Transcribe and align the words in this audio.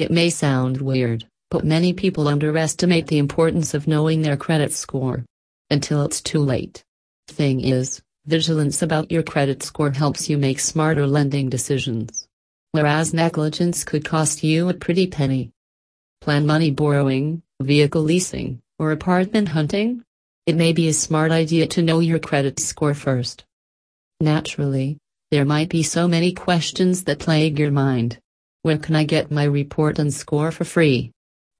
It 0.00 0.10
may 0.10 0.30
sound 0.30 0.80
weird, 0.80 1.26
but 1.50 1.62
many 1.62 1.92
people 1.92 2.26
underestimate 2.26 3.08
the 3.08 3.18
importance 3.18 3.74
of 3.74 3.86
knowing 3.86 4.22
their 4.22 4.38
credit 4.38 4.72
score. 4.72 5.26
Until 5.68 6.04
it's 6.04 6.22
too 6.22 6.38
late. 6.38 6.82
Thing 7.28 7.60
is, 7.60 8.00
vigilance 8.24 8.80
about 8.80 9.12
your 9.12 9.22
credit 9.22 9.62
score 9.62 9.90
helps 9.90 10.30
you 10.30 10.38
make 10.38 10.58
smarter 10.58 11.06
lending 11.06 11.50
decisions. 11.50 12.26
Whereas 12.72 13.12
negligence 13.12 13.84
could 13.84 14.02
cost 14.02 14.42
you 14.42 14.70
a 14.70 14.72
pretty 14.72 15.06
penny. 15.06 15.50
Plan 16.22 16.46
money 16.46 16.70
borrowing, 16.70 17.42
vehicle 17.60 18.00
leasing, 18.02 18.62
or 18.78 18.92
apartment 18.92 19.48
hunting? 19.48 20.02
It 20.46 20.56
may 20.56 20.72
be 20.72 20.88
a 20.88 20.94
smart 20.94 21.30
idea 21.30 21.66
to 21.66 21.82
know 21.82 22.00
your 22.00 22.20
credit 22.20 22.58
score 22.58 22.94
first. 22.94 23.44
Naturally, 24.18 24.96
there 25.30 25.44
might 25.44 25.68
be 25.68 25.82
so 25.82 26.08
many 26.08 26.32
questions 26.32 27.04
that 27.04 27.18
plague 27.18 27.58
your 27.58 27.70
mind. 27.70 28.18
Where 28.62 28.76
can 28.76 28.94
I 28.94 29.04
get 29.04 29.30
my 29.30 29.44
report 29.44 29.98
and 29.98 30.12
score 30.12 30.50
for 30.50 30.64
free? 30.64 31.12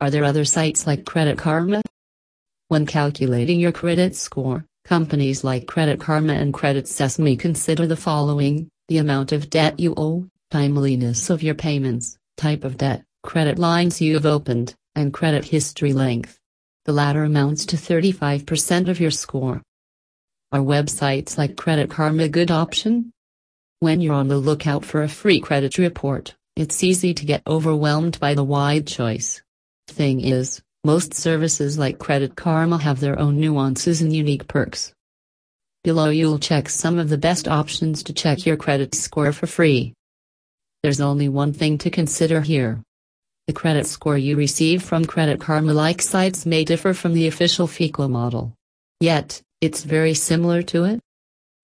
Are 0.03 0.11
there 0.11 0.25
other 0.25 0.45
sites 0.45 0.87
like 0.87 1.07
Credit 1.07 1.39
Karma? 1.39 1.81
When 2.69 2.85
calculating 2.85 3.59
your 3.59 3.73
credit 3.73 4.15
score, 4.15 4.67
companies 4.85 5.43
like 5.43 5.67
Credit 5.67 5.99
Karma 5.99 6.35
and 6.35 6.53
Credit 6.53 6.87
Sesame 6.87 7.37
consider 7.37 7.87
the 7.87 7.97
following 7.97 8.69
the 8.89 8.99
amount 8.99 9.33
of 9.33 9.49
debt 9.49 9.81
you 9.81 9.95
owe, 9.97 10.27
timeliness 10.51 11.31
of 11.31 11.43
your 11.43 11.55
payments, 11.55 12.19
type 12.37 12.65
of 12.65 12.77
debt, 12.77 13.03
credit 13.23 13.59
lines 13.59 14.03
you 14.03 14.13
have 14.13 14.27
opened, 14.27 14.75
and 14.95 15.15
credit 15.15 15.47
history 15.47 15.95
length. 15.95 16.39
The 16.85 16.93
latter 16.93 17.25
amounts 17.25 17.65
to 17.67 17.77
35% 17.77 18.89
of 18.89 19.01
your 19.01 19.11
score. 19.11 19.63
Are 20.53 20.61
websites 20.61 21.39
like 21.39 21.57
Credit 21.57 21.89
Karma 21.89 22.25
a 22.25 22.29
good 22.29 22.51
option? 22.51 23.11
When 23.79 24.03
you're 24.03 24.13
on 24.13 24.29
the 24.29 24.37
lookout 24.37 24.85
for 24.85 25.03
a 25.03 25.09
free 25.09 25.41
credit 25.41 25.79
report, 25.79 26.35
it's 26.61 26.85
easy 26.85 27.15
to 27.15 27.25
get 27.25 27.41
overwhelmed 27.47 28.21
by 28.21 28.35
the 28.35 28.45
wide 28.45 28.87
choice. 28.87 29.41
Thing 29.89 30.21
is, 30.21 30.61
most 30.85 31.15
services 31.15 31.79
like 31.79 31.99
Credit 31.99 32.37
Karma 32.37 32.77
have 32.77 33.01
their 33.01 33.19
own 33.19 33.41
nuances 33.41 34.03
and 34.03 34.15
unique 34.15 34.47
perks. 34.47 34.93
Below 35.85 36.11
you'll 36.11 36.39
check 36.39 36.69
some 36.69 36.99
of 36.99 37.09
the 37.09 37.17
best 37.17 37.49
options 37.49 38.03
to 38.03 38.13
check 38.13 38.45
your 38.45 38.59
credit 38.59 38.95
score 38.95 39.33
for 39.33 39.47
free. 39.47 39.95
There's 40.83 41.01
only 41.01 41.31
one 41.31 41.55
thing 41.55 41.79
to 41.79 41.89
consider 41.89 42.43
here. 42.43 42.83
The 43.47 43.55
credit 43.55 43.87
score 43.87 44.19
you 44.19 44.37
receive 44.37 44.83
from 44.83 45.07
Credit 45.07 45.41
Karma-like 45.41 46.03
sites 46.03 46.45
may 46.45 46.65
differ 46.65 46.93
from 46.93 47.15
the 47.15 47.27
official 47.27 47.67
FICO 47.69 48.07
model. 48.07 48.53
Yet, 49.01 49.41
it's 49.63 49.83
very 49.83 50.13
similar 50.13 50.61
to 50.65 50.85
it. 50.85 51.01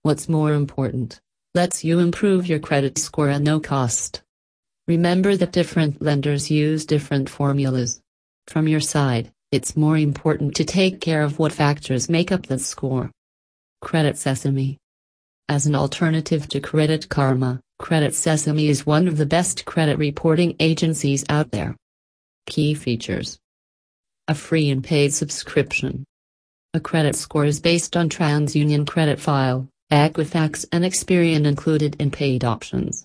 What's 0.05 0.27
more 0.27 0.55
important, 0.55 1.21
lets 1.55 1.85
you 1.85 1.99
improve 1.99 2.47
your 2.47 2.61
credit 2.61 2.97
score 2.97 3.29
at 3.29 3.43
no 3.43 3.61
cost. 3.61 4.23
Remember 4.89 5.37
that 5.37 5.51
different 5.51 6.01
lenders 6.01 6.49
use 6.49 6.87
different 6.87 7.29
formulas. 7.29 8.01
From 8.47 8.69
your 8.69 8.79
side, 8.79 9.33
it's 9.51 9.77
more 9.77 9.99
important 9.99 10.55
to 10.57 10.65
take 10.65 11.01
care 11.01 11.23
of 11.23 11.41
what 11.41 11.53
factors 11.53 12.09
make 12.09 12.31
up 12.31 12.47
the 12.47 12.61
score. 12.61 13.11
Credit 13.81 14.17
Sesame 14.17 14.79
As 15.49 15.67
an 15.67 15.75
alternative 15.75 16.49
to 16.51 16.61
Credit 16.61 17.09
Karma, 17.09 17.61
Credit 17.81 18.15
Sesame 18.15 18.69
is 18.69 18.87
one 18.87 19.09
of 19.09 19.17
the 19.17 19.27
best 19.27 19.65
credit 19.65 19.99
reporting 19.99 20.55
agencies 20.61 21.25
out 21.29 21.51
there. 21.51 21.75
Key 22.47 22.75
features 22.75 23.39
A 24.29 24.37
free 24.37 24.71
and 24.71 24.85
paid 24.85 25.13
subscription. 25.13 26.05
A 26.75 26.81
credit 26.81 27.17
score 27.17 27.45
is 27.45 27.59
based 27.59 27.97
on 27.97 28.09
TransUnion 28.09 28.87
credit 28.87 29.19
file, 29.19 29.69
Equifax 29.91 30.65
and 30.71 30.85
Experian 30.85 31.45
included 31.45 31.97
in 31.99 32.13
paid 32.13 32.45
options. 32.45 33.05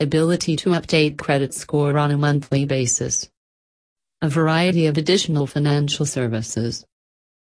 Ability 0.00 0.54
to 0.54 0.70
update 0.70 1.18
credit 1.18 1.52
score 1.52 1.98
on 1.98 2.12
a 2.12 2.16
monthly 2.16 2.64
basis. 2.64 3.28
A 4.22 4.28
variety 4.28 4.86
of 4.86 4.96
additional 4.96 5.44
financial 5.44 6.06
services. 6.06 6.86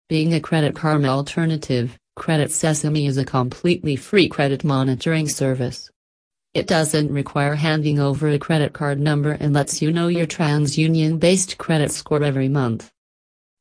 Being 0.10 0.34
a 0.34 0.42
Credit 0.42 0.76
Karma 0.76 1.08
alternative, 1.08 1.98
Credit 2.18 2.52
Sesame 2.52 3.06
is 3.06 3.18
a 3.18 3.24
completely 3.24 3.96
free 3.96 4.28
credit 4.28 4.66
monitoring 4.66 5.30
service. 5.30 5.90
It 6.54 6.68
doesn't 6.68 7.14
require 7.14 7.56
handing 7.56 8.00
over 8.02 8.28
a 8.28 8.38
credit 8.38 8.74
card 8.74 9.00
number 9.00 9.32
and 9.32 9.54
lets 9.54 9.82
you 9.82 9.94
know 9.94 10.10
your 10.10 10.28
TransUnion 10.28 11.22
based 11.22 11.58
credit 11.58 11.94
score 11.94 12.22
every 12.22 12.50
month. 12.50 12.92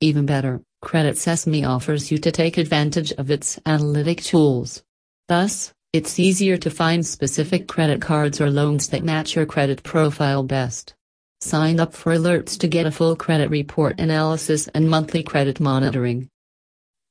Even 0.01 0.27
better, 0.27 0.63
Credit 0.83 1.17
Sesame 1.17 1.65
offers 1.65 2.11
you 2.11 2.19
to 2.19 2.33
take 2.33 2.59
advantage 2.59 3.13
of 3.13 3.31
its 3.31 3.57
analytic 3.65 4.21
tools. 4.21 4.83
Thus, 5.29 5.73
it's 5.93 6.21
easier 6.21 6.57
to 6.57 6.71
find 6.71 7.05
specific 7.05 7.67
credit 7.67 8.01
cards 8.01 8.41
or 8.41 8.49
loans 8.49 8.89
that 8.89 9.03
match 9.03 9.35
your 9.35 9.45
credit 9.45 9.83
profile 9.83 10.45
best. 10.45 10.95
Sign 11.41 11.81
up 11.81 11.95
for 11.95 12.15
alerts 12.15 12.57
to 12.59 12.69
get 12.69 12.87
a 12.87 12.93
full 12.93 13.17
credit 13.17 13.51
report 13.51 13.99
analysis 13.99 14.69
and 14.69 14.89
monthly 14.89 15.25
credit 15.25 15.59
monitoring. 15.59 16.29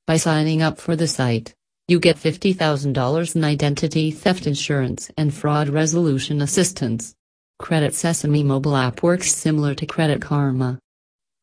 By 0.08 0.16
signing 0.16 0.62
up 0.62 0.80
for 0.80 0.96
the 0.96 1.08
site, 1.08 1.54
you 1.90 2.00
get 2.00 2.16
$50,000 2.16 3.36
in 3.36 3.44
identity 3.44 4.12
theft 4.12 4.48
insurance 4.48 5.12
and 5.18 5.34
fraud 5.34 5.68
resolution 5.68 6.42
assistance. 6.42 7.14
Credit 7.58 7.94
Sesame 7.94 8.44
mobile 8.44 8.78
app 8.78 9.04
works 9.04 9.36
similar 9.36 9.76
to 9.76 9.86
Credit 9.86 10.22
Karma. 10.22 10.80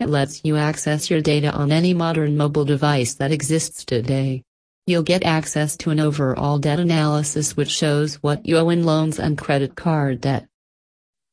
It 0.01 0.09
lets 0.09 0.43
you 0.43 0.57
access 0.57 1.11
your 1.11 1.21
data 1.21 1.53
on 1.53 1.71
any 1.71 1.93
modern 1.93 2.39
mobile 2.39 2.65
device 2.65 3.13
that 3.15 3.33
exists 3.33 3.85
today. 3.85 4.43
You'll 4.89 5.03
get 5.03 5.25
access 5.25 5.77
to 5.79 5.91
an 5.91 5.99
overall 5.99 6.59
debt 6.59 6.79
analysis 6.79 7.57
which 7.57 7.71
shows 7.71 8.23
what 8.23 8.47
you 8.47 8.57
owe 8.57 8.69
in 8.69 8.85
loans 8.85 9.19
and 9.19 9.37
credit 9.37 9.75
card 9.75 10.21
debt. 10.21 10.47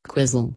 Quizzle. 0.07 0.55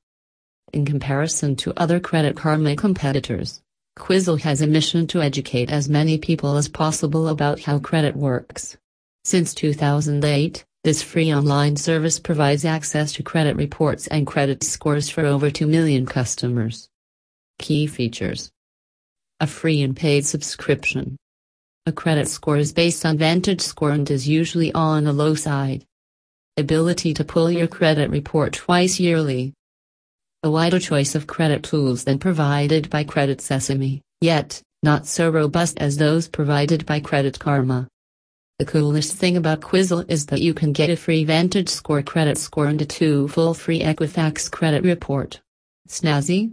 In 0.73 0.87
comparison 0.87 1.57
to 1.57 1.79
other 1.79 2.01
Credit 2.01 2.35
Karma 2.35 2.75
competitors, 2.75 3.61
Quizzle 3.97 4.39
has 4.39 4.63
a 4.63 4.67
mission 4.67 5.07
to 5.09 5.21
educate 5.21 5.71
as 5.71 5.91
many 5.91 6.17
people 6.17 6.57
as 6.57 6.69
possible 6.69 7.29
about 7.29 7.61
how 7.61 7.79
credit 7.79 8.17
works. 8.17 8.79
Since 9.25 9.53
2008, 9.53 10.65
this 10.83 11.03
free 11.03 11.35
online 11.35 11.77
service 11.77 12.19
provides 12.19 12.65
access 12.65 13.13
to 13.13 13.23
credit 13.23 13.57
reports 13.57 14.07
and 14.07 14.27
credit 14.27 14.65
scores 14.65 15.11
for 15.11 15.27
over 15.27 15.51
2 15.51 15.67
million 15.67 16.07
customers. 16.07 16.89
Key 17.59 17.87
features 17.89 18.51
A 19.39 19.47
free 19.47 19.83
and 19.83 19.95
paid 19.95 20.25
subscription. 20.25 21.19
A 21.87 21.93
credit 21.93 22.29
score 22.29 22.57
is 22.57 22.73
based 22.73 23.07
on 23.07 23.17
Vantage 23.17 23.61
Score 23.61 23.93
and 23.93 24.11
is 24.11 24.27
usually 24.27 24.73
on 24.73 25.05
the 25.05 25.13
low 25.13 25.37
side. 25.37 25.85
Ability 26.57 27.15
to 27.15 27.25
pull 27.25 27.49
your 27.49 27.69
credit 27.69 28.11
report 28.11 28.55
twice 28.55 28.99
yearly, 28.99 29.55
a 30.43 30.51
wider 30.51 30.79
choice 30.79 31.15
of 31.15 31.27
credit 31.27 31.63
tools 31.63 32.05
than 32.05 32.19
provided 32.19 32.91
by 32.91 33.03
Credit 33.03 33.41
Sesame, 33.41 34.03
yet, 34.21 34.61
not 34.83 35.07
so 35.07 35.31
robust 35.31 35.79
as 35.79 35.97
those 35.97 36.29
provided 36.29 36.85
by 36.87 37.01
Credit 37.01 37.39
Karma. 37.39 37.89
The 38.59 38.65
coolest 38.65 39.17
thing 39.17 39.37
about 39.37 39.61
Quizzle 39.61 40.05
is 40.09 40.27
that 40.27 40.41
you 40.41 40.55
can 40.55 40.73
get 40.73 40.91
a 40.91 40.97
free 40.97 41.25
Vantage 41.25 41.69
Score 41.69 42.03
credit 42.03 42.39
score 42.39 42.67
and 42.67 42.81
a 42.81 42.87
two 42.87 43.29
full 43.29 43.55
free 43.55 43.81
Equifax 43.81 44.51
credit 44.51 44.85
report. 44.85 45.41
Snazzy? 45.89 46.53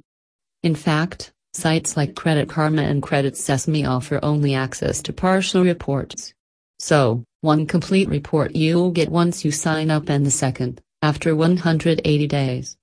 In 0.63 0.75
fact, 0.75 1.31
sites 1.53 1.95
like 1.95 2.15
Credit 2.15 2.49
Karma 2.49 2.81
and 2.81 3.01
Credit 3.01 3.37
Sesame 3.37 3.85
offer 3.85 4.19
only 4.23 4.53
access 4.53 5.01
to 5.03 5.13
partial 5.13 5.63
reports. 5.63 6.33
So, 6.79 7.23
one 7.41 7.65
complete 7.67 8.09
report 8.09 8.55
you'll 8.55 8.91
get 8.91 9.09
once 9.09 9.45
you 9.45 9.51
sign 9.51 9.91
up 9.91 10.09
and 10.09 10.25
the 10.25 10.31
second, 10.31 10.81
after 11.01 11.35
180 11.35 12.27
days. 12.27 12.77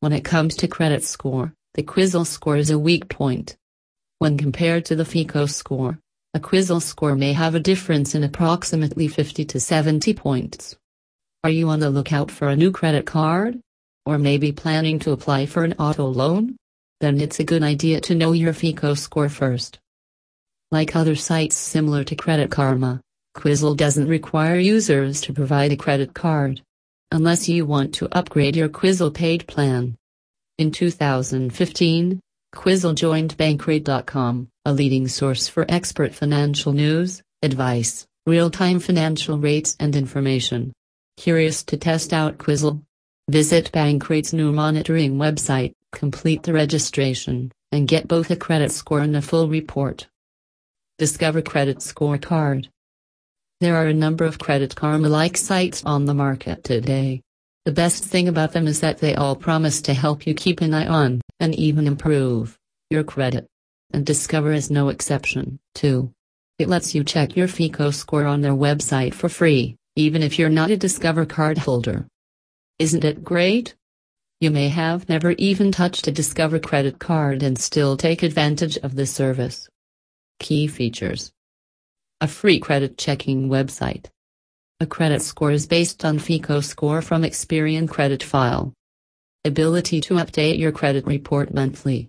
When 0.00 0.12
it 0.12 0.24
comes 0.24 0.56
to 0.56 0.68
credit 0.68 1.04
score, 1.04 1.52
the 1.74 1.82
Quizzle 1.82 2.24
score 2.24 2.56
is 2.56 2.70
a 2.70 2.78
weak 2.78 3.08
point. 3.08 3.56
When 4.18 4.38
compared 4.38 4.84
to 4.86 4.96
the 4.96 5.04
FICO 5.04 5.46
score, 5.46 5.98
a 6.34 6.40
Quizzle 6.40 6.80
score 6.80 7.16
may 7.16 7.32
have 7.32 7.54
a 7.54 7.60
difference 7.60 8.14
in 8.14 8.22
approximately 8.22 9.08
50 9.08 9.44
to 9.44 9.60
70 9.60 10.14
points. 10.14 10.76
Are 11.44 11.50
you 11.50 11.68
on 11.68 11.80
the 11.80 11.90
lookout 11.90 12.30
for 12.30 12.48
a 12.48 12.56
new 12.56 12.70
credit 12.70 13.06
card? 13.06 13.60
Or 14.06 14.18
maybe 14.18 14.52
planning 14.52 14.98
to 15.00 15.12
apply 15.12 15.46
for 15.46 15.64
an 15.64 15.74
auto 15.78 16.06
loan? 16.06 16.56
Then 17.00 17.20
it's 17.20 17.38
a 17.38 17.44
good 17.44 17.62
idea 17.62 18.00
to 18.02 18.14
know 18.14 18.32
your 18.32 18.52
FICO 18.52 18.94
score 18.94 19.28
first. 19.28 19.78
Like 20.70 20.96
other 20.96 21.14
sites 21.14 21.56
similar 21.56 22.04
to 22.04 22.16
Credit 22.16 22.50
Karma, 22.50 23.00
Quizzle 23.34 23.74
doesn't 23.74 24.08
require 24.08 24.58
users 24.58 25.20
to 25.22 25.32
provide 25.32 25.72
a 25.72 25.76
credit 25.76 26.12
card 26.12 26.60
unless 27.10 27.48
you 27.48 27.64
want 27.64 27.94
to 27.94 28.08
upgrade 28.12 28.56
your 28.56 28.68
Quizzle 28.68 29.10
paid 29.10 29.46
plan. 29.46 29.96
In 30.58 30.70
2015, 30.70 32.20
Quizzle 32.52 32.94
joined 32.94 33.36
Bankrate.com, 33.36 34.48
a 34.64 34.72
leading 34.72 35.08
source 35.08 35.48
for 35.48 35.64
expert 35.68 36.14
financial 36.14 36.72
news, 36.72 37.22
advice, 37.42 38.06
real-time 38.26 38.80
financial 38.80 39.38
rates 39.38 39.76
and 39.78 39.94
information. 39.94 40.72
Curious 41.16 41.62
to 41.64 41.76
test 41.76 42.12
out 42.12 42.38
Quizzle? 42.38 42.82
Visit 43.30 43.70
Bankrate's 43.72 44.32
new 44.32 44.52
monitoring 44.52 45.16
website, 45.16 45.72
complete 45.92 46.42
the 46.42 46.52
registration, 46.52 47.52
and 47.72 47.88
get 47.88 48.08
both 48.08 48.30
a 48.30 48.36
credit 48.36 48.72
score 48.72 49.00
and 49.00 49.16
a 49.16 49.22
full 49.22 49.48
report. 49.48 50.08
Discover 50.98 51.42
Credit 51.42 51.78
Scorecard 51.78 52.68
there 53.60 53.74
are 53.74 53.86
a 53.86 53.94
number 53.94 54.24
of 54.24 54.38
Credit 54.38 54.72
Karma-like 54.72 55.36
sites 55.36 55.82
on 55.84 56.04
the 56.04 56.14
market 56.14 56.62
today. 56.62 57.22
The 57.64 57.72
best 57.72 58.04
thing 58.04 58.28
about 58.28 58.52
them 58.52 58.68
is 58.68 58.78
that 58.80 58.98
they 58.98 59.16
all 59.16 59.34
promise 59.34 59.82
to 59.82 59.94
help 59.94 60.28
you 60.28 60.34
keep 60.34 60.60
an 60.60 60.72
eye 60.72 60.86
on, 60.86 61.20
and 61.40 61.56
even 61.56 61.88
improve, 61.88 62.56
your 62.88 63.02
credit. 63.02 63.48
And 63.92 64.06
Discover 64.06 64.52
is 64.52 64.70
no 64.70 64.90
exception, 64.90 65.58
too. 65.74 66.12
It 66.60 66.68
lets 66.68 66.94
you 66.94 67.02
check 67.02 67.34
your 67.34 67.48
FICO 67.48 67.90
score 67.90 68.26
on 68.26 68.42
their 68.42 68.52
website 68.52 69.12
for 69.12 69.28
free, 69.28 69.74
even 69.96 70.22
if 70.22 70.38
you're 70.38 70.48
not 70.48 70.70
a 70.70 70.76
Discover 70.76 71.26
card 71.26 71.58
holder. 71.58 72.06
Isn't 72.78 73.04
it 73.04 73.24
great? 73.24 73.74
You 74.40 74.52
may 74.52 74.68
have 74.68 75.08
never 75.08 75.32
even 75.32 75.72
touched 75.72 76.06
a 76.06 76.12
Discover 76.12 76.60
credit 76.60 77.00
card 77.00 77.42
and 77.42 77.58
still 77.58 77.96
take 77.96 78.22
advantage 78.22 78.76
of 78.78 78.94
the 78.94 79.04
service. 79.04 79.68
Key 80.38 80.68
features 80.68 81.32
A 82.20 82.28
free 82.28 82.60
credit 82.60 82.96
checking 82.96 83.48
website. 83.48 84.06
A 84.78 84.86
credit 84.86 85.22
score 85.22 85.50
is 85.50 85.66
based 85.66 86.04
on 86.04 86.20
FICO 86.20 86.60
score 86.60 87.02
from 87.02 87.22
Experian 87.22 87.88
credit 87.88 88.22
file. 88.22 88.72
Ability 89.44 90.00
to 90.02 90.14
update 90.14 90.60
your 90.60 90.70
credit 90.70 91.04
report 91.04 91.52
monthly. 91.52 92.08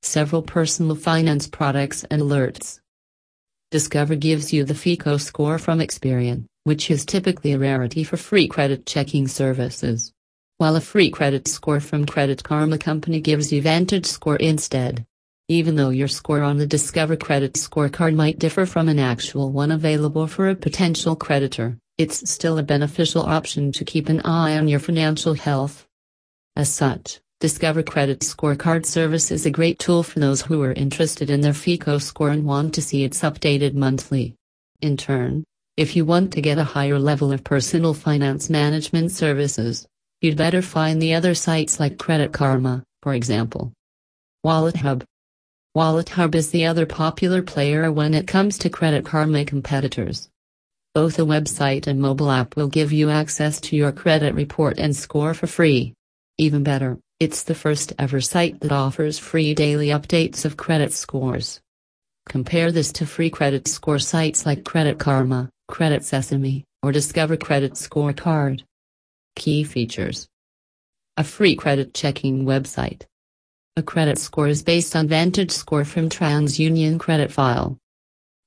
Several 0.00 0.40
personal 0.40 0.96
finance 0.96 1.46
products 1.46 2.04
and 2.04 2.22
alerts. 2.22 2.80
Discover 3.70 4.16
gives 4.16 4.50
you 4.50 4.64
the 4.64 4.74
FICO 4.74 5.18
score 5.18 5.58
from 5.58 5.80
Experian, 5.80 6.46
which 6.64 6.90
is 6.90 7.04
typically 7.04 7.52
a 7.52 7.58
rarity 7.58 8.02
for 8.02 8.16
free 8.16 8.48
credit 8.48 8.86
checking 8.86 9.28
services. 9.28 10.10
While 10.60 10.76
a 10.76 10.82
free 10.82 11.08
credit 11.08 11.48
score 11.48 11.80
from 11.80 12.04
Credit 12.04 12.44
Karma 12.44 12.76
Company 12.76 13.18
gives 13.18 13.50
you 13.50 13.62
Vantage 13.62 14.04
Score 14.04 14.36
instead. 14.36 15.06
Even 15.48 15.74
though 15.74 15.88
your 15.88 16.06
score 16.06 16.42
on 16.42 16.58
the 16.58 16.66
Discover 16.66 17.16
Credit 17.16 17.54
Scorecard 17.54 18.14
might 18.14 18.38
differ 18.38 18.66
from 18.66 18.90
an 18.90 18.98
actual 18.98 19.52
one 19.52 19.70
available 19.70 20.26
for 20.26 20.50
a 20.50 20.54
potential 20.54 21.16
creditor, 21.16 21.78
it's 21.96 22.30
still 22.30 22.58
a 22.58 22.62
beneficial 22.62 23.22
option 23.22 23.72
to 23.72 23.86
keep 23.86 24.10
an 24.10 24.20
eye 24.20 24.58
on 24.58 24.68
your 24.68 24.80
financial 24.80 25.32
health. 25.32 25.86
As 26.56 26.68
such, 26.68 27.20
Discover 27.40 27.84
Credit 27.84 28.20
Scorecard 28.20 28.84
Service 28.84 29.30
is 29.30 29.46
a 29.46 29.50
great 29.50 29.78
tool 29.78 30.02
for 30.02 30.20
those 30.20 30.42
who 30.42 30.62
are 30.62 30.74
interested 30.74 31.30
in 31.30 31.40
their 31.40 31.54
FICO 31.54 31.96
score 31.96 32.28
and 32.28 32.44
want 32.44 32.74
to 32.74 32.82
see 32.82 33.02
its 33.02 33.22
updated 33.22 33.72
monthly. 33.72 34.34
In 34.82 34.98
turn, 34.98 35.42
if 35.78 35.96
you 35.96 36.04
want 36.04 36.34
to 36.34 36.42
get 36.42 36.58
a 36.58 36.64
higher 36.64 36.98
level 36.98 37.32
of 37.32 37.44
personal 37.44 37.94
finance 37.94 38.50
management 38.50 39.10
services, 39.10 39.86
you'd 40.20 40.36
better 40.36 40.62
find 40.62 41.00
the 41.00 41.14
other 41.14 41.34
sites 41.34 41.80
like 41.80 41.98
Credit 41.98 42.32
Karma, 42.32 42.82
for 43.02 43.14
example. 43.14 43.72
Wallet 44.44 44.76
Hub 44.76 45.04
Wallet 45.74 46.08
Hub 46.08 46.34
is 46.34 46.50
the 46.50 46.66
other 46.66 46.84
popular 46.84 47.42
player 47.42 47.92
when 47.92 48.12
it 48.12 48.26
comes 48.26 48.58
to 48.58 48.70
Credit 48.70 49.04
Karma 49.04 49.44
competitors. 49.44 50.28
Both 50.94 51.18
a 51.20 51.22
website 51.22 51.86
and 51.86 52.00
mobile 52.00 52.30
app 52.30 52.56
will 52.56 52.66
give 52.66 52.92
you 52.92 53.10
access 53.10 53.60
to 53.60 53.76
your 53.76 53.92
credit 53.92 54.34
report 54.34 54.78
and 54.78 54.96
score 54.96 55.34
for 55.34 55.46
free. 55.46 55.94
Even 56.38 56.64
better, 56.64 56.98
it's 57.20 57.44
the 57.44 57.54
first 57.54 57.92
ever 57.98 58.20
site 58.20 58.58
that 58.60 58.72
offers 58.72 59.18
free 59.18 59.54
daily 59.54 59.88
updates 59.88 60.44
of 60.44 60.56
credit 60.56 60.92
scores. 60.92 61.60
Compare 62.28 62.72
this 62.72 62.90
to 62.92 63.06
free 63.06 63.30
credit 63.30 63.68
score 63.68 63.98
sites 63.98 64.44
like 64.44 64.64
Credit 64.64 64.98
Karma, 64.98 65.50
Credit 65.68 66.04
Sesame, 66.04 66.64
or 66.82 66.90
Discover 66.92 67.36
Credit 67.36 67.74
Scorecard. 67.74 68.62
Key 69.40 69.64
features 69.64 70.28
A 71.16 71.24
free 71.24 71.56
credit 71.56 71.94
checking 71.94 72.44
website. 72.44 73.04
A 73.74 73.82
credit 73.82 74.18
score 74.18 74.48
is 74.48 74.62
based 74.62 74.94
on 74.94 75.08
Vantage 75.08 75.50
Score 75.50 75.86
from 75.86 76.10
TransUnion 76.10 77.00
Credit 77.00 77.32
File. 77.32 77.78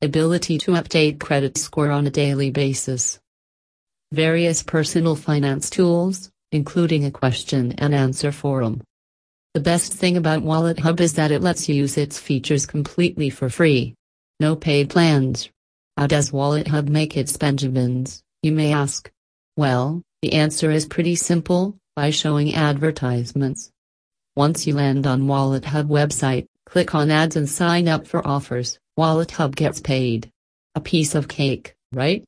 Ability 0.04 0.60
to 0.60 0.74
update 0.74 1.20
credit 1.20 1.58
score 1.58 1.90
on 1.90 2.06
a 2.06 2.12
daily 2.12 2.52
basis. 2.52 3.20
Various 4.12 4.62
personal 4.62 5.16
finance 5.16 5.72
tools, 5.72 6.30
including 6.52 7.06
a 7.06 7.10
question 7.10 7.72
and 7.80 7.96
answer 7.96 8.32
forum. 8.32 8.80
The 9.56 9.62
best 9.62 9.94
thing 9.94 10.16
about 10.16 10.44
Wallet 10.44 10.78
Hub 10.78 11.02
is 11.02 11.14
that 11.14 11.32
it 11.32 11.42
lets 11.42 11.68
you 11.68 11.74
use 11.74 11.98
its 11.98 12.20
features 12.20 12.68
completely 12.68 13.32
for 13.32 13.50
free. 13.50 13.96
No 14.40 14.56
paid 14.56 14.92
plans. 14.92 15.50
How 15.98 16.06
does 16.06 16.32
Wallet 16.32 16.68
Hub 16.68 16.88
make 16.88 17.18
its 17.18 17.36
Benjamins, 17.36 18.22
you 18.44 18.52
may 18.52 18.74
ask? 18.74 19.10
Well, 19.58 20.04
the 20.24 20.32
answer 20.32 20.72
is 20.72 20.86
pretty 20.86 21.18
simple, 21.18 21.76
by 21.98 22.10
showing 22.10 22.56
advertisements. 22.56 23.70
Once 24.38 24.66
you 24.66 24.74
land 24.74 25.06
on 25.06 25.28
Wallet 25.28 25.66
Hub 25.66 25.90
website, 25.90 26.46
click 26.66 26.96
on 26.96 27.12
ads 27.12 27.36
and 27.36 27.50
sign 27.50 27.90
up 27.90 28.08
for 28.08 28.26
offers, 28.26 28.80
Wallet 28.96 29.32
Hub 29.32 29.54
gets 29.54 29.82
paid. 29.82 30.32
A 30.76 30.80
piece 30.80 31.14
of 31.14 31.28
cake, 31.28 31.76
right? 31.92 32.24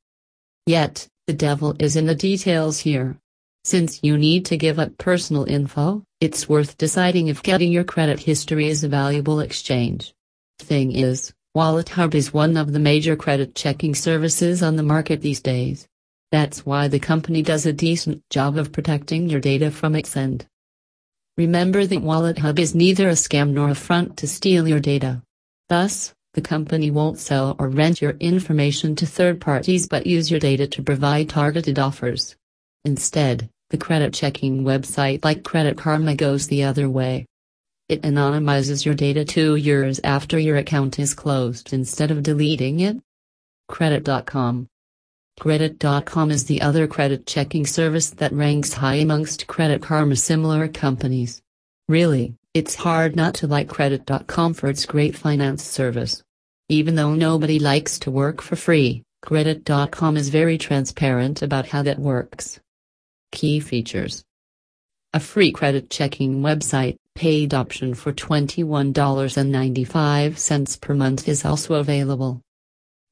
Yet, 0.65 1.07
the 1.25 1.31
devil 1.31 1.73
is 1.79 1.95
in 1.95 2.05
the 2.05 2.15
details 2.15 2.79
here. 2.79 3.17
Since 3.63 4.01
you 4.03 4.17
need 4.17 4.45
to 4.47 4.57
give 4.57 4.77
up 4.77 4.97
personal 4.97 5.45
info, 5.45 6.03
it's 6.19 6.49
worth 6.49 6.77
deciding 6.77 7.29
if 7.29 7.43
getting 7.43 7.71
your 7.71 7.85
credit 7.85 8.19
history 8.19 8.67
is 8.67 8.83
a 8.83 8.89
valuable 8.89 9.39
exchange. 9.39 10.13
Thing 10.59 10.91
is, 10.91 11.31
Wallet 11.53 11.87
Hub 11.87 12.13
is 12.13 12.33
one 12.33 12.57
of 12.57 12.73
the 12.73 12.79
major 12.91 13.15
credit 13.15 13.55
checking 13.55 13.95
services 13.95 14.61
on 14.61 14.75
the 14.75 14.83
market 14.83 15.21
these 15.21 15.39
days. 15.39 15.87
That's 16.35 16.65
why 16.65 16.89
the 16.89 16.99
company 16.99 17.41
does 17.41 17.65
a 17.65 17.71
decent 17.71 18.21
job 18.29 18.57
of 18.57 18.73
protecting 18.73 19.29
your 19.29 19.39
data 19.39 19.71
from 19.71 19.95
its 19.95 20.17
end. 20.17 20.45
Remember 21.37 21.85
that 21.85 22.01
Wallet 22.01 22.39
Hub 22.39 22.59
is 22.59 22.75
neither 22.75 23.07
a 23.07 23.13
scam 23.13 23.51
nor 23.51 23.69
a 23.69 23.73
front 23.73 24.17
to 24.17 24.27
steal 24.27 24.67
your 24.67 24.81
data. 24.81 25.21
Thus, 25.69 26.13
the 26.33 26.41
company 26.41 26.91
won't 26.91 27.19
sell 27.19 27.55
or 27.57 27.69
rent 27.69 28.01
your 28.01 28.17
information 28.19 28.97
to 28.97 29.05
third 29.05 29.39
parties 29.39 29.87
but 29.87 30.05
use 30.05 30.29
your 30.29 30.41
data 30.41 30.67
to 30.67 30.83
provide 30.83 31.29
targeted 31.29 31.79
offers. 31.79 32.35
Instead, 32.83 33.49
the 33.69 33.77
credit 33.77 34.13
checking 34.13 34.65
website 34.65 35.23
like 35.23 35.45
Credit 35.45 35.77
Karma 35.77 36.15
goes 36.15 36.47
the 36.47 36.65
other 36.65 36.89
way. 36.89 37.25
It 37.87 38.01
anonymizes 38.01 38.83
your 38.83 38.95
data 38.95 39.23
two 39.23 39.55
years 39.55 40.01
after 40.03 40.37
your 40.37 40.57
account 40.57 40.99
is 40.99 41.13
closed 41.13 41.71
instead 41.71 42.11
of 42.11 42.23
deleting 42.23 42.81
it. 42.81 42.99
Credit.com 43.69 44.67
Credit.com 45.39 46.31
is 46.31 46.45
the 46.45 46.61
other 46.61 46.87
credit 46.87 47.27
checking 47.27 47.65
service 47.65 48.11
that 48.11 48.31
ranks 48.31 48.71
high 48.73 48.95
amongst 48.95 49.47
Credit 49.47 49.81
Karma 49.81 50.15
similar 50.15 50.69
companies. 50.69 51.41
Really, 51.89 52.35
it's 52.53 52.75
hard 52.75 53.17
not 53.17 53.33
to 53.35 53.47
like 53.47 53.67
Credit.com 53.67 54.53
for 54.53 54.69
its 54.69 54.85
great 54.85 55.13
finance 55.15 55.61
service. 55.61 56.23
Even 56.69 56.95
though 56.95 57.13
nobody 57.13 57.59
likes 57.59 57.99
to 57.99 58.09
work 58.09 58.41
for 58.41 58.55
free, 58.55 59.03
Credit.com 59.21 60.15
is 60.17 60.29
very 60.29 60.57
transparent 60.57 61.41
about 61.41 61.67
how 61.67 61.83
that 61.83 61.99
works. 61.99 62.61
Key 63.31 63.59
features 63.59 64.23
A 65.13 65.19
free 65.19 65.51
credit 65.51 65.89
checking 65.89 66.41
website, 66.41 66.95
paid 67.13 67.53
option 67.53 67.93
for 67.93 68.13
$21.95 68.13 70.81
per 70.81 70.93
month 70.93 71.27
is 71.27 71.43
also 71.43 71.73
available. 71.75 72.41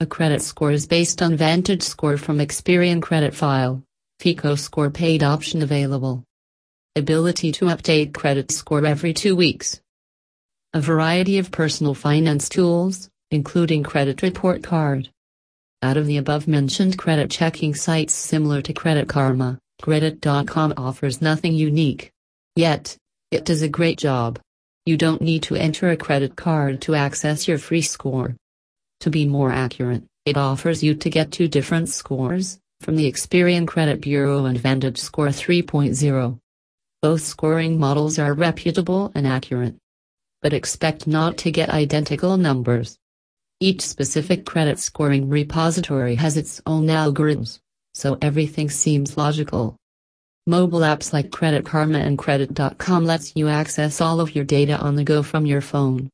A 0.03 0.05
credit 0.05 0.41
score 0.41 0.73
is 0.73 0.85
based 0.85 1.21
on 1.21 1.37
Vantage 1.37 1.81
Score 1.81 2.17
from 2.17 2.39
Experian 2.39 3.01
Credit 3.01 3.33
File, 3.33 3.81
FICO 4.19 4.55
Score 4.55 4.89
paid 4.89 5.23
option 5.23 5.61
available. 5.61 6.25
Ability 6.97 7.53
to 7.53 7.67
update 7.67 8.13
credit 8.13 8.51
score 8.51 8.85
every 8.85 9.13
two 9.13 9.33
weeks. 9.33 9.79
A 10.73 10.81
variety 10.81 11.37
of 11.37 11.51
personal 11.51 11.93
finance 11.93 12.49
tools, 12.49 13.09
including 13.31 13.81
Credit 13.81 14.21
Report 14.21 14.61
Card. 14.61 15.09
Out 15.81 15.95
of 15.95 16.05
the 16.05 16.17
above 16.17 16.49
mentioned 16.49 16.97
credit 16.97 17.31
checking 17.31 17.73
sites 17.73 18.13
similar 18.13 18.61
to 18.61 18.73
Credit 18.73 19.07
Karma, 19.07 19.57
Credit.com 19.81 20.73
offers 20.75 21.21
nothing 21.21 21.53
unique. 21.53 22.11
Yet, 22.57 22.97
it 23.31 23.45
does 23.45 23.61
a 23.61 23.69
great 23.69 23.99
job. 23.99 24.37
You 24.85 24.97
don't 24.97 25.21
need 25.21 25.43
to 25.43 25.55
enter 25.55 25.91
a 25.91 25.95
credit 25.95 26.35
card 26.35 26.81
to 26.81 26.93
access 26.93 27.47
your 27.47 27.57
free 27.57 27.81
score. 27.81 28.35
To 29.03 29.09
be 29.09 29.25
more 29.25 29.51
accurate, 29.51 30.03
it 30.25 30.37
offers 30.37 30.81
you 30.81 30.95
to 30.95 31.09
get 31.09 31.29
two 31.29 31.49
different 31.49 31.89
scores, 31.89 32.57
from 32.79 32.95
the 32.95 33.11
Experian 33.11 33.67
Credit 33.67 33.99
Bureau 33.99 34.45
and 34.45 34.57
Vantage 34.57 34.97
Score 34.97 35.27
3.0. 35.27 36.39
Both 37.01 37.21
scoring 37.21 37.77
models 37.77 38.17
are 38.17 38.33
reputable 38.33 39.11
and 39.13 39.27
accurate. 39.27 39.75
But 40.41 40.53
expect 40.53 41.05
not 41.05 41.37
to 41.39 41.51
get 41.51 41.67
identical 41.67 42.37
numbers. 42.37 42.97
Each 43.59 43.81
specific 43.81 44.45
credit 44.45 44.79
scoring 44.79 45.27
repository 45.27 46.15
has 46.15 46.37
its 46.37 46.61
own 46.65 46.87
algorithms 46.87 47.59
so 47.93 48.17
everything 48.21 48.69
seems 48.69 49.17
logical. 49.17 49.75
Mobile 50.47 50.79
apps 50.79 51.11
like 51.11 51.29
Credit 51.29 51.65
Karma 51.65 51.99
and 51.99 52.17
Credit.com 52.17 53.05
lets 53.05 53.35
you 53.35 53.49
access 53.49 53.99
all 53.99 54.21
of 54.21 54.33
your 54.33 54.45
data 54.45 54.77
on 54.77 54.95
the 54.95 55.03
go 55.03 55.23
from 55.23 55.45
your 55.45 55.59
phone. 55.59 56.09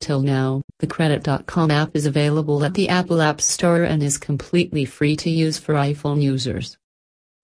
Till 0.00 0.22
now, 0.22 0.62
the 0.78 0.86
Credit.com 0.86 1.70
app 1.70 1.94
is 1.94 2.06
available 2.06 2.64
at 2.64 2.72
the 2.72 2.88
Apple 2.88 3.20
App 3.20 3.40
Store 3.40 3.82
and 3.82 4.02
is 4.02 4.16
completely 4.16 4.86
free 4.86 5.14
to 5.16 5.28
use 5.28 5.58
for 5.58 5.74
iPhone 5.74 6.22
users. 6.22 6.78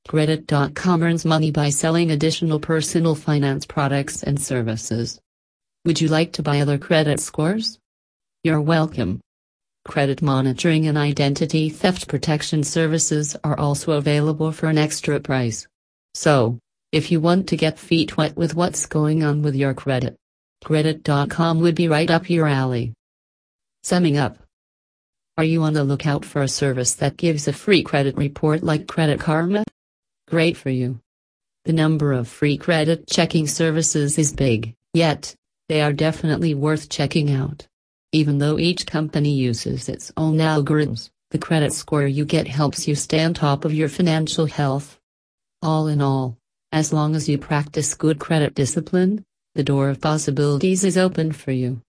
Credit.com 0.08 1.02
earns 1.02 1.24
money 1.26 1.50
by 1.50 1.68
selling 1.68 2.10
additional 2.10 2.58
personal 2.58 3.14
finance 3.14 3.66
products 3.66 4.22
and 4.22 4.40
services. 4.40 5.20
Would 5.84 6.00
you 6.00 6.08
like 6.08 6.32
to 6.34 6.42
buy 6.42 6.60
other 6.60 6.78
credit 6.78 7.20
scores? 7.20 7.78
You're 8.42 8.60
welcome. 8.60 9.20
Credit 9.84 10.22
monitoring 10.22 10.86
and 10.86 10.96
identity 10.96 11.68
theft 11.68 12.08
protection 12.08 12.64
services 12.64 13.36
are 13.44 13.58
also 13.58 13.92
available 13.92 14.50
for 14.50 14.68
an 14.68 14.78
extra 14.78 15.20
price. 15.20 15.66
So, 16.14 16.58
if 16.90 17.10
you 17.10 17.20
want 17.20 17.48
to 17.48 17.56
get 17.56 17.78
feet 17.78 18.16
wet 18.16 18.34
with 18.36 18.54
what's 18.54 18.86
going 18.86 19.22
on 19.22 19.42
with 19.42 19.54
your 19.54 19.74
credit. 19.74 20.16
Credit.com 20.66 21.60
would 21.60 21.76
be 21.76 21.86
right 21.86 22.10
up 22.10 22.28
your 22.28 22.48
alley. 22.48 22.92
Summing 23.84 24.16
up 24.16 24.36
Are 25.38 25.44
you 25.44 25.62
on 25.62 25.74
the 25.74 25.84
lookout 25.84 26.24
for 26.24 26.42
a 26.42 26.48
service 26.48 26.94
that 26.94 27.16
gives 27.16 27.46
a 27.46 27.52
free 27.52 27.84
credit 27.84 28.16
report 28.16 28.64
like 28.64 28.88
Credit 28.88 29.20
Karma? 29.20 29.62
Great 30.26 30.56
for 30.56 30.70
you. 30.70 30.98
The 31.66 31.72
number 31.72 32.12
of 32.12 32.26
free 32.26 32.56
credit 32.56 33.06
checking 33.06 33.46
services 33.46 34.18
is 34.18 34.32
big, 34.32 34.74
yet, 34.92 35.36
they 35.68 35.82
are 35.82 35.92
definitely 35.92 36.54
worth 36.54 36.88
checking 36.88 37.30
out. 37.30 37.64
Even 38.10 38.38
though 38.38 38.58
each 38.58 38.86
company 38.86 39.34
uses 39.34 39.88
its 39.88 40.10
own 40.16 40.38
algorithms, 40.38 41.10
the 41.30 41.38
credit 41.38 41.74
score 41.74 42.08
you 42.08 42.24
get 42.24 42.48
helps 42.48 42.88
you 42.88 42.96
stay 42.96 43.22
on 43.22 43.34
top 43.34 43.64
of 43.64 43.72
your 43.72 43.88
financial 43.88 44.46
health. 44.46 44.98
All 45.62 45.86
in 45.86 46.02
all, 46.02 46.36
as 46.72 46.92
long 46.92 47.14
as 47.14 47.28
you 47.28 47.38
practice 47.38 47.94
good 47.94 48.18
credit 48.18 48.56
discipline, 48.56 49.24
the 49.56 49.64
door 49.64 49.88
of 49.88 50.02
possibilities 50.02 50.84
is 50.84 50.98
open 50.98 51.32
for 51.32 51.50
you. 51.50 51.80